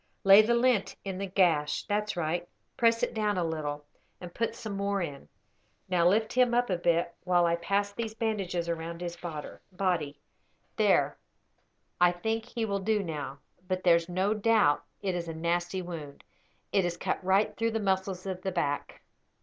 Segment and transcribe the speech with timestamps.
[0.23, 1.83] Lay the lint in the gash.
[1.83, 2.49] That's right.
[2.75, 3.85] Press it down a little,
[4.19, 5.29] and put some more in.
[5.87, 10.19] Now lift him up a bit, while I pass these bandages round his body.
[10.75, 11.19] There;
[12.01, 16.23] I think he will do now; but there's no doubt it is a nasty wound.
[16.71, 19.03] It has cut right through the muscles of the back.